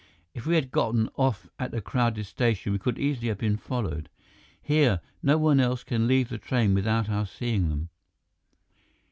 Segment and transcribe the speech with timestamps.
[0.33, 4.09] If we had gotten off at a crowded station, we could easily have been followed.
[4.59, 7.89] Here, no one else can leave the train without our seeing them."